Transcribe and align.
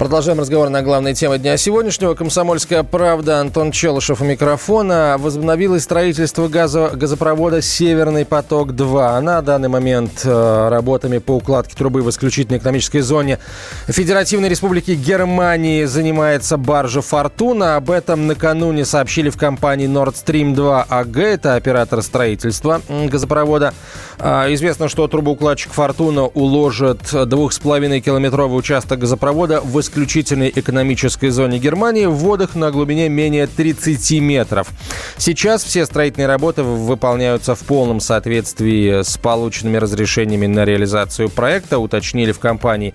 Продолжаем 0.00 0.40
разговор 0.40 0.70
на 0.70 0.80
главной 0.80 1.12
теме 1.12 1.36
дня 1.36 1.58
сегодняшнего. 1.58 2.14
Комсомольская 2.14 2.84
правда. 2.84 3.38
Антон 3.38 3.70
Челышев 3.70 4.22
у 4.22 4.24
микрофона. 4.24 5.16
Возобновилось 5.18 5.82
строительство 5.82 6.48
газо 6.48 6.92
газопровода 6.94 7.60
«Северный 7.60 8.24
поток-2». 8.24 9.20
На 9.20 9.42
данный 9.42 9.68
момент 9.68 10.22
э, 10.24 10.68
работами 10.70 11.18
по 11.18 11.32
укладке 11.32 11.76
трубы 11.76 12.00
в 12.00 12.08
исключительной 12.08 12.60
экономической 12.60 13.00
зоне 13.00 13.40
Федеративной 13.88 14.48
Республики 14.48 14.92
Германии 14.92 15.84
занимается 15.84 16.56
баржа 16.56 17.02
«Фортуна». 17.02 17.76
Об 17.76 17.90
этом 17.90 18.26
накануне 18.26 18.86
сообщили 18.86 19.28
в 19.28 19.36
компании 19.36 19.86
Nord 19.86 20.14
Stream 20.14 20.54
2 20.54 20.86
АГ. 20.88 21.16
Это 21.18 21.56
оператор 21.56 22.00
строительства 22.00 22.80
газопровода. 22.88 23.74
Э, 24.18 24.46
известно, 24.54 24.88
что 24.88 25.06
трубоукладчик 25.08 25.70
«Фортуна» 25.72 26.22
уложит 26.24 27.02
2,5-километровый 27.02 28.58
участок 28.58 29.00
газопровода 29.00 29.60
в 29.60 29.78
исключительной 29.90 30.52
экономической 30.54 31.30
зоне 31.30 31.58
Германии 31.58 32.06
в 32.06 32.14
водах 32.14 32.54
на 32.54 32.70
глубине 32.70 33.08
менее 33.08 33.48
30 33.48 34.20
метров. 34.20 34.68
Сейчас 35.16 35.64
все 35.64 35.84
строительные 35.84 36.28
работы 36.28 36.62
выполняются 36.62 37.56
в 37.56 37.60
полном 37.60 37.98
соответствии 37.98 39.02
с 39.02 39.18
полученными 39.18 39.78
разрешениями 39.78 40.46
на 40.46 40.64
реализацию 40.64 41.28
проекта, 41.28 41.78
уточнили 41.78 42.30
в 42.30 42.38
компании. 42.38 42.94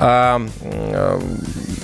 А, 0.00 0.40
э, 0.62 1.20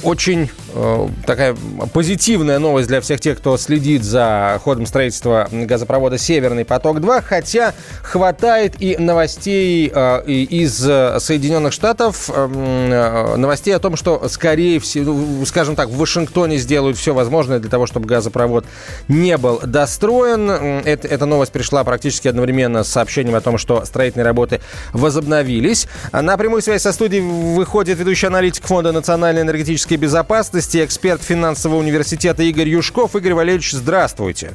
очень 0.05 0.49
э, 0.73 1.09
такая 1.27 1.57
позитивная 1.93 2.61
новость 2.61 2.87
для 2.87 3.01
всех 3.01 3.21
тех, 3.21 3.39
кто 3.39 3.57
следит 3.57 4.05
за 4.05 4.61
ходом 4.63 4.87
строительства 4.87 5.49
газопровода 5.51 6.17
«Северный 6.17 6.65
поток-2», 6.65 7.23
хотя 7.23 7.75
хватает 8.03 8.81
и 8.81 8.97
новостей 8.99 9.91
э, 9.93 10.23
из 10.27 10.77
Соединенных 10.77 11.73
Штатов, 11.73 12.29
новостей 12.29 13.75
о 13.75 13.81
том, 13.81 13.97
что 13.97 14.29
скорее 14.29 14.79
всего, 14.79 15.13
ну, 15.13 15.45
скажем 15.45 15.75
так, 15.75 15.89
в 15.89 15.97
Вашингтоне 15.97 16.59
сделают 16.59 16.97
все 16.97 17.15
возможное 17.15 17.59
для 17.59 17.71
того, 17.71 17.87
чтобы 17.87 18.07
газопровод 18.07 18.65
не 19.09 19.37
был 19.39 19.61
достроен. 19.65 20.51
Это, 20.51 21.09
эта 21.09 21.27
новость 21.27 21.51
пришла 21.51 21.83
практически 21.83 22.29
одновременно 22.29 22.85
с 22.85 22.89
сообщением 22.89 23.35
о 23.35 23.41
том, 23.41 23.59
что 23.59 23.85
строительные 23.85 24.25
работы 24.25 24.61
возобновились. 24.93 25.89
На 26.13 26.37
прямую 26.37 26.63
связь 26.63 26.83
со 26.83 26.93
студией 26.93 27.23
выходит 27.23 28.04
ведущий 28.05 28.27
аналитик 28.27 28.67
Фонда 28.67 28.93
национальной 28.93 29.41
энергетической 29.41 29.97
безопасности, 29.97 30.85
эксперт 30.85 31.23
финансового 31.23 31.79
университета 31.79 32.43
Игорь 32.43 32.69
Юшков. 32.69 33.17
Игорь 33.17 33.33
Валерьевич, 33.33 33.73
здравствуйте. 33.73 34.53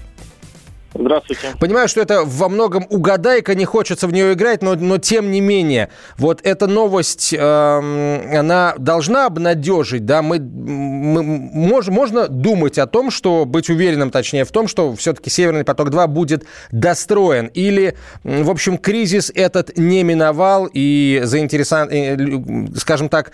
Здравствуйте. 0.93 1.49
Понимаю, 1.59 1.87
что 1.87 2.01
это 2.01 2.23
во 2.25 2.49
многом 2.49 2.85
угадайка, 2.89 3.53
не 3.53 3.65
хочется 3.65 4.07
в 4.07 4.13
нее 4.13 4.33
играть, 4.33 4.63
но, 4.63 4.73
но 4.75 4.97
тем 4.97 5.31
не 5.31 5.39
менее, 5.39 5.89
вот 6.17 6.41
эта 6.43 6.65
новость, 6.65 7.31
э, 7.31 7.37
она 7.39 8.73
должна 8.77 9.27
обнадежить, 9.27 10.05
да, 10.05 10.23
мы, 10.23 10.39
мы 10.39 11.21
мож, 11.23 11.87
можно 11.87 12.27
думать 12.27 12.79
о 12.79 12.87
том, 12.87 13.11
что, 13.11 13.45
быть 13.45 13.69
уверенным, 13.69 14.09
точнее, 14.09 14.45
в 14.45 14.51
том, 14.51 14.67
что 14.67 14.95
все-таки 14.95 15.29
Северный 15.29 15.63
поток-2 15.63 16.07
будет 16.07 16.45
достроен, 16.71 17.47
или, 17.53 17.95
в 18.23 18.49
общем, 18.49 18.79
кризис 18.79 19.31
этот 19.33 19.77
не 19.77 20.03
миновал, 20.03 20.67
и 20.73 21.21
заинтересан, 21.23 22.75
скажем 22.77 23.09
так, 23.09 23.31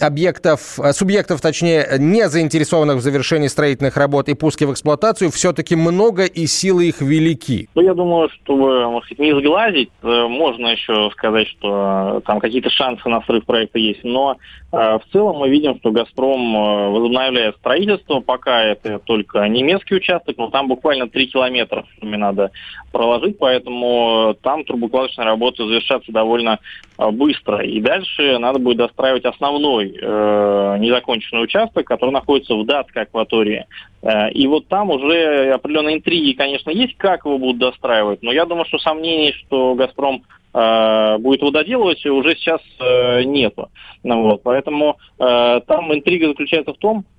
объектов, 0.00 0.78
субъектов, 0.92 1.42
точнее, 1.42 1.96
не 1.98 2.28
заинтересованных 2.30 2.96
в 2.96 3.02
завершении 3.02 3.48
строительных 3.48 3.98
работ 3.98 4.30
и 4.30 4.34
пуске 4.34 4.66
в 4.66 4.72
эксплуатацию 4.72 5.30
все-таки 5.30 5.76
много, 5.76 6.24
и 6.24 6.46
сил 6.46 6.77
силы 6.78 6.88
их 6.88 7.00
велики? 7.00 7.68
Ну, 7.74 7.82
я 7.82 7.94
думаю, 7.94 8.28
чтобы, 8.30 8.88
может 8.90 9.18
не 9.18 9.32
сглазить, 9.38 9.90
э, 10.02 10.26
можно 10.28 10.68
еще 10.68 11.10
сказать, 11.12 11.48
что 11.48 12.18
э, 12.18 12.20
там 12.26 12.40
какие-то 12.40 12.70
шансы 12.70 13.08
на 13.08 13.22
срыв 13.22 13.44
проекта 13.44 13.78
есть. 13.78 14.04
Но 14.04 14.36
э, 14.72 14.76
в 14.76 15.02
целом 15.12 15.38
мы 15.38 15.48
видим, 15.48 15.78
что 15.78 15.90
«Газпром» 15.90 16.92
возобновляет 16.92 17.56
строительство. 17.56 18.20
Пока 18.20 18.62
это 18.62 18.98
только 18.98 19.46
немецкий 19.48 19.96
участок, 19.96 20.36
но 20.38 20.50
там 20.50 20.68
буквально 20.68 21.08
3 21.08 21.26
километра 21.26 21.84
мне 22.00 22.16
надо 22.16 22.50
проложить, 22.92 23.38
поэтому 23.38 24.36
там 24.42 24.64
трубокладочные 24.64 25.26
работы 25.26 25.64
завершатся 25.64 26.12
довольно 26.12 26.58
быстро. 26.96 27.62
И 27.64 27.80
дальше 27.80 28.38
надо 28.38 28.58
будет 28.58 28.78
достраивать 28.78 29.24
основной 29.24 29.96
э, 30.00 30.76
незаконченный 30.78 31.44
участок, 31.44 31.86
который 31.86 32.10
находится 32.10 32.54
в 32.54 32.64
датской 32.64 33.02
акватории. 33.02 33.66
Э, 34.02 34.30
и 34.30 34.46
вот 34.46 34.66
там 34.68 34.90
уже 34.90 35.52
определенные 35.52 35.96
интриги, 35.96 36.32
конечно, 36.32 36.67
есть, 36.70 36.96
как 36.96 37.24
его 37.24 37.38
будут 37.38 37.58
достраивать, 37.58 38.22
но 38.22 38.32
я 38.32 38.44
думаю, 38.44 38.66
что 38.66 38.78
сомнений, 38.78 39.32
что 39.32 39.74
«Газпром» 39.74 40.22
э, 40.54 41.18
будет 41.18 41.40
его 41.40 41.50
доделывать, 41.50 42.04
уже 42.06 42.34
сейчас 42.34 42.60
э, 42.80 43.22
нету. 43.24 43.70
Ну, 44.02 44.22
вот, 44.22 44.42
поэтому 44.42 44.98
там 45.18 45.92
интрига 45.92 46.28
заключается 46.28 46.72
в 46.72 46.78
том, 46.78 47.04
Э, 47.04 47.17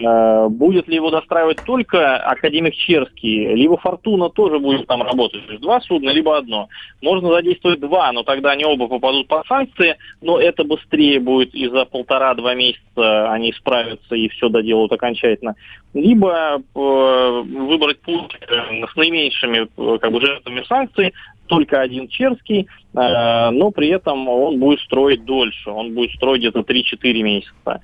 будет 0.00 0.88
ли 0.88 0.96
его 0.96 1.10
достраивать 1.10 1.58
только 1.64 2.16
академик 2.16 2.74
Черский, 2.74 3.54
либо 3.54 3.76
Фортуна 3.76 4.28
тоже 4.28 4.58
будет 4.58 4.86
там 4.86 5.02
работать. 5.02 5.46
То 5.46 5.52
есть 5.52 5.62
два 5.62 5.80
судна, 5.80 6.10
либо 6.10 6.36
одно. 6.36 6.68
Можно 7.02 7.30
задействовать 7.30 7.80
два, 7.80 8.10
но 8.12 8.22
тогда 8.22 8.52
они 8.52 8.64
оба 8.64 8.88
попадут 8.88 9.28
под 9.28 9.46
санкции, 9.46 9.96
но 10.20 10.38
это 10.38 10.64
быстрее 10.64 11.20
будет 11.20 11.54
и 11.54 11.68
за 11.68 11.84
полтора-два 11.84 12.54
месяца 12.54 13.30
они 13.30 13.52
справятся 13.52 14.14
и 14.14 14.28
все 14.28 14.48
доделают 14.48 14.92
окончательно. 14.92 15.54
Либо 15.92 16.56
э, 16.56 16.58
выбрать 16.74 18.00
путь 18.00 18.36
э, 18.40 18.86
с 18.86 18.96
наименьшими 18.96 19.68
э, 19.76 19.98
как 19.98 20.12
бы, 20.12 20.20
жертвами 20.20 20.64
санкций, 20.68 21.14
только 21.46 21.80
один 21.80 22.08
Черский, 22.08 22.66
э, 22.94 23.50
но 23.50 23.70
при 23.70 23.88
этом 23.88 24.28
он 24.28 24.58
будет 24.58 24.80
строить 24.80 25.24
дольше, 25.24 25.70
он 25.70 25.94
будет 25.94 26.12
строить 26.12 26.40
где-то 26.40 26.60
3-4 26.60 27.22
месяца, 27.22 27.80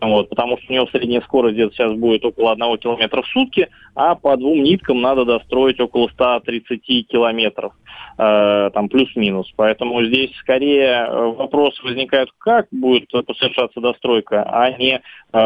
вот, 0.00 0.28
потому 0.28 0.58
что 0.58 0.66
у 0.72 0.74
него 0.74 0.86
средняя 0.88 1.20
скорость 1.22 1.54
где-то 1.54 1.74
сейчас 1.74 1.92
будет 1.92 2.24
около 2.24 2.52
1 2.52 2.78
километра 2.78 3.22
в 3.22 3.28
сутки, 3.28 3.68
а 3.94 4.14
по 4.14 4.36
двум 4.36 4.62
ниткам 4.62 5.00
надо 5.00 5.24
достроить 5.24 5.80
около 5.80 6.08
130 6.08 7.08
километров, 7.08 7.72
там 8.16 8.88
плюс-минус. 8.88 9.52
Поэтому 9.56 10.04
здесь 10.04 10.30
скорее 10.36 11.06
э, 11.06 11.26
вопрос 11.32 11.82
возникает, 11.82 12.28
как 12.38 12.66
будет 12.70 13.10
совершаться 13.10 13.80
достройка, 13.80 14.42
а 14.42 14.70
не 14.70 15.02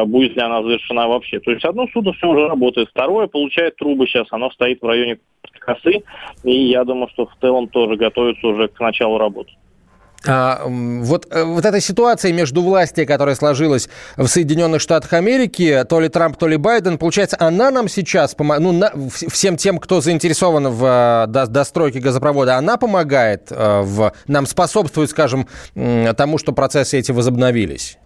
будет 0.07 0.37
ли 0.37 0.43
она 0.43 0.63
завершена 0.63 1.09
вообще. 1.09 1.41
То 1.41 1.51
есть 1.51 1.65
одно 1.65 1.87
судно 1.93 2.13
все 2.13 2.29
уже 2.29 2.47
работает, 2.47 2.91
второе 2.91 3.27
получает 3.27 3.77
трубы 3.77 4.07
сейчас, 4.07 4.27
оно 4.31 4.51
стоит 4.51 4.83
в 4.83 4.87
районе 4.87 5.19
косы, 5.61 6.03
и 6.45 6.53
я 6.53 6.85
думаю, 6.85 7.09
что 7.09 7.27
в 7.27 7.35
целом 7.41 7.69
тоже 7.69 7.97
готовится 7.97 8.47
уже 8.47 8.69
к 8.69 8.79
началу 8.81 9.17
работы. 9.17 9.53
А, 10.31 10.63
вот, 10.67 11.27
э, 11.31 11.43
вот 11.43 11.65
эта 11.65 11.81
ситуация 11.81 12.35
между 12.35 12.61
властью, 12.61 13.07
которая 13.07 13.35
сложилась 13.35 13.89
в 14.19 14.27
Соединенных 14.27 14.83
Штатах 14.83 15.15
Америки, 15.15 15.87
то 15.89 16.01
ли 16.01 16.11
Трамп, 16.11 16.37
то 16.37 16.47
ли 16.47 16.59
Байден, 16.59 16.99
получается, 16.99 17.39
она 17.41 17.71
нам 17.71 17.89
сейчас, 17.89 18.37
ну, 18.39 18.73
на, 18.73 18.93
всем 19.09 19.57
тем, 19.57 19.79
кто 19.79 20.03
заинтересован 20.03 20.69
в 20.69 20.85
э, 20.85 21.27
до, 21.29 21.47
достройке 21.47 22.01
газопровода, 22.01 22.57
она 22.57 22.77
помогает, 22.77 23.51
э, 23.51 23.81
в, 23.81 24.13
нам 24.27 24.47
способствует, 24.47 25.09
скажем, 25.09 25.49
тому, 26.17 26.37
что 26.37 26.53
процессы 26.53 26.99
эти 26.99 27.11
возобновились? 27.11 27.99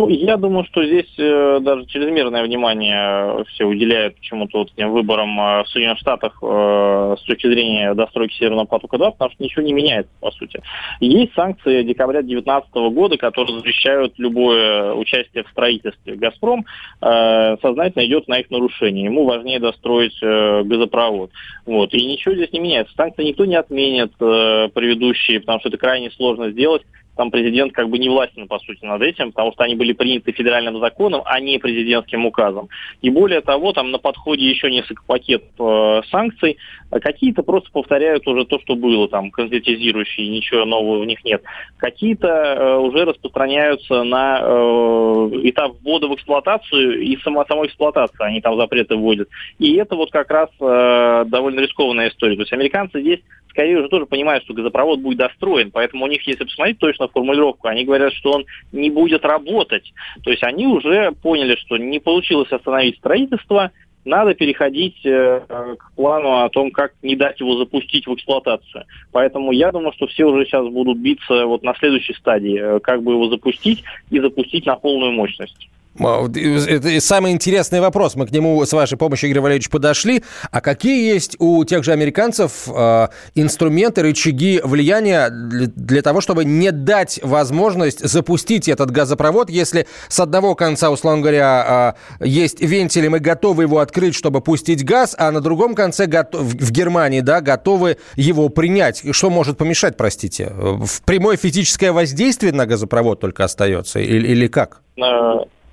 Ну, 0.00 0.08
я 0.08 0.38
думаю, 0.38 0.64
что 0.64 0.82
здесь 0.82 1.12
э, 1.18 1.58
даже 1.60 1.84
чрезмерное 1.84 2.42
внимание 2.42 3.44
все 3.48 3.66
уделяют 3.66 4.16
почему-то 4.16 4.60
вот 4.60 4.72
этим 4.74 4.92
выборам 4.92 5.38
э, 5.38 5.62
в 5.62 5.68
Соединенных 5.68 5.98
Штатах 5.98 6.38
э, 6.40 7.16
с 7.18 7.22
точки 7.24 7.46
зрения 7.48 7.92
достройки 7.92 8.32
Северного 8.32 8.64
потока-2, 8.64 9.10
потому 9.10 9.30
что 9.30 9.44
ничего 9.44 9.62
не 9.62 9.74
меняется, 9.74 10.10
по 10.20 10.30
сути. 10.30 10.62
Есть 11.00 11.34
санкции 11.34 11.82
декабря 11.82 12.22
2019 12.22 12.72
года, 12.94 13.18
которые 13.18 13.58
запрещают 13.58 14.14
любое 14.16 14.94
участие 14.94 15.44
в 15.44 15.50
строительстве. 15.50 16.16
«Газпром» 16.16 16.64
э, 17.02 17.56
сознательно 17.60 18.06
идет 18.06 18.26
на 18.26 18.38
их 18.38 18.50
нарушение. 18.50 19.04
Ему 19.04 19.26
важнее 19.26 19.60
достроить 19.60 20.16
э, 20.22 20.62
газопровод. 20.62 21.30
Вот. 21.66 21.92
И 21.92 22.06
ничего 22.06 22.34
здесь 22.34 22.52
не 22.54 22.60
меняется. 22.60 22.94
Санкции 22.96 23.24
никто 23.24 23.44
не 23.44 23.56
отменит, 23.56 24.12
э, 24.18 24.68
предыдущие, 24.72 25.40
потому 25.40 25.60
что 25.60 25.68
это 25.68 25.76
крайне 25.76 26.10
сложно 26.12 26.52
сделать 26.52 26.84
там 27.20 27.30
президент 27.30 27.74
как 27.74 27.90
бы 27.90 27.98
не 27.98 28.08
властен, 28.08 28.48
по 28.48 28.58
сути, 28.60 28.82
над 28.82 29.02
этим, 29.02 29.32
потому 29.32 29.52
что 29.52 29.64
они 29.64 29.74
были 29.74 29.92
приняты 29.92 30.32
федеральным 30.32 30.80
законом, 30.80 31.20
а 31.26 31.38
не 31.38 31.58
президентским 31.58 32.24
указом. 32.24 32.70
И 33.02 33.10
более 33.10 33.42
того, 33.42 33.74
там 33.74 33.90
на 33.90 33.98
подходе 33.98 34.48
еще 34.48 34.70
несколько 34.70 35.02
пакетов 35.04 35.50
э, 35.58 36.00
санкций, 36.10 36.56
какие-то 36.90 37.42
просто 37.42 37.70
повторяют 37.72 38.26
уже 38.26 38.46
то, 38.46 38.58
что 38.60 38.74
было, 38.74 39.06
там, 39.06 39.30
конкретизирующие, 39.30 40.28
ничего 40.28 40.64
нового 40.64 41.02
в 41.02 41.06
них 41.06 41.22
нет. 41.22 41.42
Какие-то 41.76 42.26
э, 42.26 42.76
уже 42.78 43.04
распространяются 43.04 44.02
на 44.02 44.40
э, 44.40 45.40
этап 45.42 45.72
ввода 45.82 46.08
в 46.08 46.14
эксплуатацию 46.14 47.02
и 47.02 47.18
сама, 47.18 47.44
самой 47.44 47.66
эксплуатации, 47.66 48.16
они 48.24 48.40
там 48.40 48.56
запреты 48.56 48.96
вводят. 48.96 49.28
И 49.58 49.74
это 49.76 49.94
вот 49.94 50.10
как 50.10 50.30
раз 50.30 50.48
э, 50.58 51.24
довольно 51.26 51.60
рискованная 51.60 52.08
история. 52.08 52.36
То 52.36 52.42
есть 52.42 52.52
американцы 52.54 53.02
здесь 53.02 53.20
скорее 53.50 53.78
уже 53.78 53.88
тоже 53.88 54.06
понимают, 54.06 54.44
что 54.44 54.54
газопровод 54.54 55.00
будет 55.00 55.18
достроен, 55.18 55.70
поэтому 55.70 56.04
у 56.04 56.08
них, 56.08 56.26
если 56.26 56.44
посмотреть 56.44 56.78
точно 56.78 57.08
формулировку, 57.12 57.68
они 57.68 57.84
говорят, 57.84 58.12
что 58.12 58.32
он 58.32 58.46
не 58.72 58.90
будет 58.90 59.24
работать. 59.24 59.92
То 60.22 60.30
есть 60.30 60.42
они 60.42 60.66
уже 60.66 61.12
поняли, 61.22 61.56
что 61.56 61.76
не 61.76 61.98
получилось 61.98 62.50
остановить 62.52 62.96
строительство, 62.98 63.70
надо 64.04 64.34
переходить 64.34 65.04
э, 65.04 65.40
к 65.78 65.92
плану 65.94 66.42
о 66.42 66.48
том, 66.48 66.70
как 66.70 66.94
не 67.02 67.16
дать 67.16 67.38
его 67.40 67.56
запустить 67.58 68.06
в 68.06 68.14
эксплуатацию. 68.14 68.84
Поэтому 69.12 69.52
я 69.52 69.72
думаю, 69.72 69.92
что 69.92 70.06
все 70.06 70.24
уже 70.24 70.46
сейчас 70.46 70.66
будут 70.68 70.98
биться 70.98 71.44
вот 71.44 71.62
на 71.62 71.74
следующей 71.74 72.14
стадии, 72.14 72.58
э, 72.58 72.80
как 72.80 73.02
бы 73.02 73.12
его 73.12 73.28
запустить 73.28 73.84
и 74.10 74.18
запустить 74.18 74.64
на 74.64 74.76
полную 74.76 75.12
мощность. 75.12 75.68
А, 76.04 76.26
это 76.26 77.00
самый 77.00 77.32
интересный 77.32 77.80
вопрос. 77.80 78.14
Мы 78.14 78.26
к 78.26 78.30
нему 78.30 78.64
с 78.64 78.72
вашей 78.72 78.96
помощью, 78.96 79.30
Игорь 79.30 79.42
Валерьевич, 79.42 79.70
подошли. 79.70 80.22
А 80.50 80.60
какие 80.60 81.12
есть 81.12 81.36
у 81.38 81.64
тех 81.64 81.84
же 81.84 81.92
американцев 81.92 82.68
э, 82.68 83.08
инструменты, 83.34 84.02
рычаги 84.02 84.60
влияния 84.62 85.28
для, 85.30 86.02
того, 86.02 86.20
чтобы 86.20 86.44
не 86.44 86.72
дать 86.72 87.20
возможность 87.22 88.00
запустить 88.00 88.68
этот 88.68 88.90
газопровод, 88.90 89.50
если 89.50 89.86
с 90.08 90.20
одного 90.20 90.54
конца, 90.54 90.90
условно 90.90 91.22
говоря, 91.22 91.96
э, 92.20 92.26
есть 92.26 92.60
вентили, 92.60 93.08
мы 93.08 93.20
готовы 93.20 93.64
его 93.64 93.78
открыть, 93.80 94.14
чтобы 94.14 94.40
пустить 94.40 94.84
газ, 94.84 95.14
а 95.18 95.30
на 95.30 95.40
другом 95.40 95.74
конце 95.74 96.06
в 96.06 96.70
Германии 96.70 97.20
да, 97.20 97.40
готовы 97.40 97.98
его 98.16 98.48
принять? 98.48 99.02
Что 99.12 99.30
может 99.30 99.58
помешать, 99.58 99.96
простите? 99.96 100.52
В 100.54 101.02
прямое 101.02 101.36
физическое 101.36 101.92
воздействие 101.92 102.52
на 102.52 102.66
газопровод 102.66 103.20
только 103.20 103.44
остается 103.44 104.00
или, 104.00 104.28
или 104.28 104.46
как? 104.46 104.82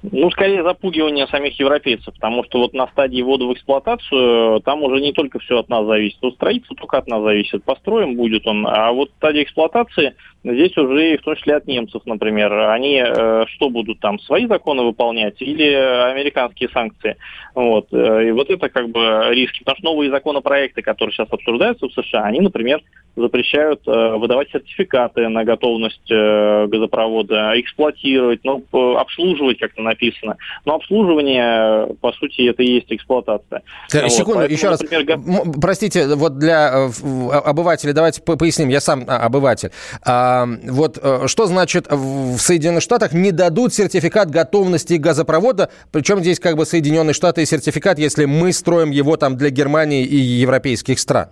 Ну, 0.03 0.29
скорее 0.29 0.63
запугивание 0.63 1.27
самих 1.27 1.59
европейцев, 1.59 2.13
потому 2.13 2.43
что 2.43 2.59
вот 2.59 2.73
на 2.73 2.87
стадии 2.87 3.21
ввода 3.21 3.45
в 3.45 3.53
эксплуатацию 3.53 4.61
там 4.61 4.83
уже 4.83 5.01
не 5.01 5.11
только 5.11 5.39
все 5.39 5.57
от 5.59 5.69
нас 5.69 5.85
зависит. 5.85 6.23
У 6.23 6.31
строительства 6.31 6.75
только 6.75 6.97
от 6.99 7.07
нас 7.07 7.23
зависит. 7.23 7.63
Построим 7.63 8.15
будет 8.15 8.45
он. 8.45 8.67
А 8.67 8.91
вот 8.91 9.09
стадия 9.17 9.43
эксплуатации 9.43 10.13
здесь 10.43 10.77
уже 10.77 11.17
в 11.17 11.23
том 11.23 11.35
числе 11.35 11.55
от 11.55 11.65
немцев, 11.65 12.03
например. 12.05 12.53
Они 12.69 13.03
э, 13.03 13.45
что 13.47 13.69
будут 13.69 13.99
там, 13.99 14.19
свои 14.19 14.45
законы 14.45 14.83
выполнять 14.83 15.41
или 15.41 15.73
американские 15.73 16.69
санкции? 16.69 17.17
Вот. 17.55 17.87
Э, 17.91 18.27
и 18.27 18.31
вот 18.31 18.51
это 18.51 18.69
как 18.69 18.89
бы 18.89 19.25
риски. 19.31 19.59
Потому 19.59 19.77
что 19.77 19.85
новые 19.85 20.11
законопроекты, 20.11 20.83
которые 20.83 21.13
сейчас 21.13 21.27
обсуждаются 21.31 21.87
в 21.87 21.93
США, 21.93 22.23
они, 22.23 22.39
например, 22.39 22.81
запрещают 23.17 23.81
э, 23.87 24.15
выдавать 24.17 24.49
сертификаты 24.51 25.27
на 25.27 25.43
готовность 25.43 26.09
э, 26.09 26.67
газопровода, 26.67 27.59
эксплуатировать, 27.59 28.41
ну, 28.43 28.63
обслуживать, 28.97 29.59
как-то 29.59 29.81
написано. 29.81 30.37
Но 30.65 30.75
обслуживание, 30.75 31.95
по 31.99 32.13
сути, 32.13 32.47
это 32.47 32.63
и 32.63 32.75
есть 32.75 32.87
эксплуатация. 32.89 33.63
Вот. 33.91 34.11
Секунду, 34.11 34.39
Поэтому, 34.39 34.57
еще 34.57 34.69
например, 34.69 35.07
раз. 35.07 35.55
Простите, 35.59 36.15
вот 36.15 36.37
для 36.37 36.89
э, 36.89 37.29
обывателей, 37.31 37.93
давайте 37.93 38.21
поясним, 38.21 38.69
я 38.69 38.79
сам 38.79 39.03
а, 39.07 39.25
обыватель. 39.25 39.71
А, 40.05 40.45
вот 40.63 40.97
что 41.25 41.45
значит 41.47 41.87
в 41.89 42.37
Соединенных 42.37 42.83
Штатах 42.83 43.13
не 43.13 43.31
дадут 43.31 43.73
сертификат 43.73 44.29
готовности 44.29 44.93
газопровода, 44.93 45.69
причем 45.91 46.19
здесь 46.19 46.39
как 46.39 46.55
бы 46.55 46.65
Соединенные 46.65 47.13
Штаты 47.13 47.41
и 47.41 47.45
сертификат, 47.45 47.97
если 47.97 48.25
мы 48.25 48.53
строим 48.53 48.91
его 48.91 49.17
там 49.17 49.37
для 49.37 49.49
Германии 49.49 50.05
и 50.05 50.15
европейских 50.15 50.99
стран? 50.99 51.29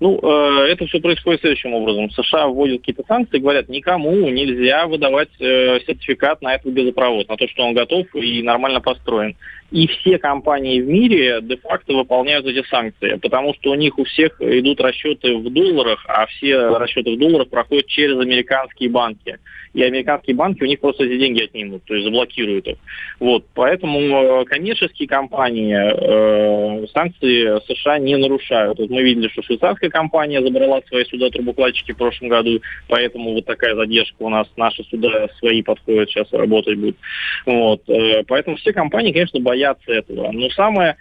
Ну, 0.00 0.18
э, 0.22 0.72
это 0.72 0.86
все 0.86 1.00
происходит 1.00 1.40
следующим 1.40 1.74
образом. 1.74 2.10
США 2.10 2.46
вводят 2.46 2.80
какие-то 2.80 3.02
санкции, 3.08 3.38
говорят, 3.38 3.68
никому 3.68 4.12
нельзя 4.30 4.86
выдавать 4.86 5.30
э, 5.40 5.80
сертификат 5.86 6.40
на 6.40 6.54
этот 6.54 6.72
газопровод, 6.72 7.28
на 7.28 7.36
то, 7.36 7.48
что 7.48 7.64
он 7.64 7.74
готов 7.74 8.06
и 8.14 8.42
нормально 8.42 8.80
построен. 8.80 9.36
И 9.70 9.86
все 9.86 10.18
компании 10.18 10.80
в 10.80 10.88
мире 10.88 11.40
де-факто 11.42 11.92
выполняют 11.92 12.46
эти 12.46 12.66
санкции, 12.68 13.18
потому 13.20 13.52
что 13.54 13.72
у 13.72 13.74
них 13.74 13.98
у 13.98 14.04
всех 14.04 14.40
идут 14.40 14.80
расчеты 14.80 15.36
в 15.36 15.52
долларах, 15.52 16.04
а 16.08 16.24
все 16.26 16.78
расчеты 16.78 17.14
в 17.14 17.18
долларах 17.18 17.48
проходят 17.48 17.86
через 17.86 18.18
американские 18.18 18.88
банки. 18.88 19.38
И 19.74 19.82
американские 19.82 20.34
банки 20.34 20.62
у 20.62 20.66
них 20.66 20.80
просто 20.80 21.04
эти 21.04 21.18
деньги 21.18 21.44
отнимут, 21.44 21.84
то 21.84 21.94
есть 21.94 22.04
заблокируют 22.06 22.66
их. 22.66 22.76
Вот, 23.20 23.44
поэтому 23.54 24.00
э, 24.00 24.44
коммерческие 24.46 25.06
компании 25.06 25.76
э, 25.76 26.86
санкции 26.94 27.60
США 27.66 27.98
не 27.98 28.16
нарушают. 28.16 28.78
Вот 28.78 28.88
мы 28.88 29.02
видели, 29.02 29.28
что 29.28 29.42
швейцарская 29.42 29.90
компания 29.90 30.40
забрала 30.40 30.80
свои 30.88 31.04
суда 31.04 31.28
трубокладчики 31.28 31.92
в 31.92 31.98
прошлом 31.98 32.30
году, 32.30 32.62
поэтому 32.88 33.34
вот 33.34 33.44
такая 33.44 33.74
задержка 33.76 34.16
у 34.20 34.30
нас, 34.30 34.48
наши 34.56 34.82
суда 34.84 35.28
свои 35.38 35.62
подходят, 35.62 36.08
сейчас 36.08 36.32
работать 36.32 36.78
будут. 36.78 36.96
Вот, 37.44 37.82
э, 37.88 38.24
поэтому 38.26 38.56
все 38.56 38.72
компании, 38.72 39.12
конечно, 39.12 39.38
боятся 39.40 39.57
боятся 39.58 39.92
этого. 39.92 40.30
Но 40.32 40.48
самая 40.50 40.96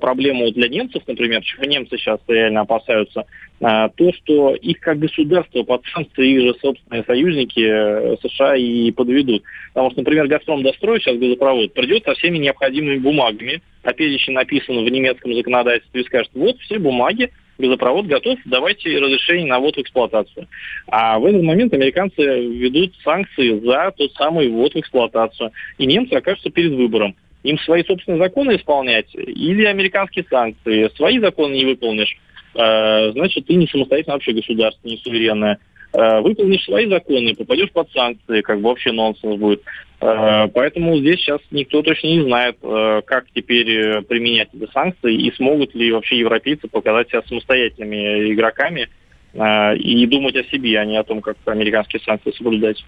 проблема 0.00 0.50
для 0.50 0.68
немцев, 0.68 1.02
например, 1.06 1.42
чего 1.42 1.64
немцы 1.64 1.98
сейчас 1.98 2.20
реально 2.26 2.62
опасаются, 2.62 3.26
а, 3.60 3.88
то, 3.90 4.12
что 4.14 4.54
их 4.54 4.80
как 4.80 4.98
государство 4.98 5.62
под 5.62 5.84
санкции 5.92 6.28
их 6.28 6.40
же 6.40 6.60
собственные 6.60 7.04
союзники 7.04 7.60
э, 7.60 8.16
США 8.22 8.56
и 8.56 8.90
подведут. 8.92 9.42
Потому 9.74 9.90
что, 9.90 10.00
например, 10.00 10.26
«Газпром» 10.26 10.62
достроит 10.62 11.02
сейчас 11.02 11.18
газопровод, 11.18 11.74
придет 11.74 12.04
со 12.04 12.14
всеми 12.14 12.38
необходимыми 12.38 12.98
бумагами, 12.98 13.60
а 13.82 13.92
перечень 13.92 14.32
написан 14.32 14.84
в 14.84 14.88
немецком 14.88 15.34
законодательстве, 15.34 16.00
и 16.00 16.06
скажет, 16.06 16.30
вот 16.34 16.58
все 16.60 16.78
бумаги, 16.78 17.30
газопровод 17.58 18.06
готов, 18.06 18.38
давайте 18.46 18.98
разрешение 18.98 19.46
на 19.46 19.58
ввод 19.58 19.76
в 19.76 19.80
эксплуатацию. 19.80 20.46
А 20.86 21.18
в 21.18 21.26
этот 21.26 21.42
момент 21.42 21.74
американцы 21.74 22.22
ведут 22.22 22.94
санкции 23.04 23.58
за 23.60 23.92
тот 23.96 24.12
самый 24.14 24.48
ввод 24.48 24.72
в 24.74 24.78
эксплуатацию. 24.78 25.50
И 25.76 25.86
немцы 25.86 26.14
окажутся 26.14 26.50
перед 26.50 26.72
выбором– 26.72 27.14
им 27.48 27.58
свои 27.60 27.82
собственные 27.84 28.18
законы 28.18 28.56
исполнять 28.56 29.14
или 29.14 29.64
американские 29.64 30.24
санкции. 30.28 30.90
Свои 30.96 31.18
законы 31.18 31.54
не 31.54 31.64
выполнишь, 31.64 32.16
э, 32.54 33.12
значит, 33.12 33.46
ты 33.46 33.54
не 33.54 33.66
самостоятельно 33.66 34.14
вообще 34.14 34.32
государство, 34.32 34.86
не 34.86 34.98
суверенное. 34.98 35.58
Э, 35.94 36.20
выполнишь 36.20 36.64
свои 36.64 36.86
законы, 36.86 37.34
попадешь 37.34 37.72
под 37.72 37.90
санкции, 37.92 38.42
как 38.42 38.60
бы 38.60 38.68
вообще 38.68 38.92
нонсенс 38.92 39.38
будет. 39.38 39.62
Э, 40.00 40.48
поэтому 40.52 40.98
здесь 40.98 41.20
сейчас 41.20 41.40
никто 41.50 41.80
точно 41.80 42.08
не 42.08 42.22
знает, 42.22 42.56
как 42.60 43.24
теперь 43.34 44.02
применять 44.02 44.48
эти 44.52 44.70
санкции 44.72 45.14
и 45.14 45.32
смогут 45.34 45.74
ли 45.74 45.90
вообще 45.90 46.18
европейцы 46.18 46.68
показать 46.68 47.08
себя 47.08 47.22
самостоятельными 47.22 48.32
игроками 48.32 48.88
и 49.34 50.06
думать 50.06 50.36
о 50.36 50.44
себе, 50.44 50.78
а 50.78 50.84
не 50.84 50.96
о 50.96 51.04
том, 51.04 51.20
как 51.20 51.36
американские 51.46 52.00
санкции 52.02 52.32
соблюдать. 52.32 52.84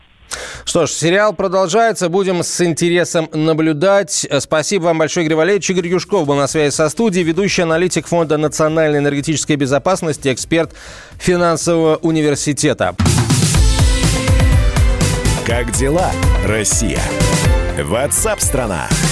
Что 0.65 0.87
ж, 0.87 0.91
сериал 0.91 1.35
продолжается. 1.35 2.09
Будем 2.09 2.43
с 2.43 2.61
интересом 2.65 3.29
наблюдать. 3.33 4.27
Спасибо 4.39 4.85
вам 4.85 4.99
большое, 4.99 5.27
Игорь 5.27 5.37
Валерьевич. 5.37 5.71
Игорь 5.71 5.89
Юшков 5.89 6.27
был 6.27 6.37
на 6.37 6.47
связи 6.47 6.73
со 6.73 6.89
студией, 6.89 7.25
ведущий 7.25 7.63
аналитик 7.63 8.07
Фонда 8.07 8.37
национальной 8.37 8.99
энергетической 8.99 9.57
безопасности, 9.57 10.33
эксперт 10.33 10.73
финансового 11.19 11.97
университета. 11.97 12.95
Как 15.47 15.73
дела, 15.73 16.13
Россия? 16.47 17.01
Ватсап-страна! 17.83 18.87
страна 18.89 19.10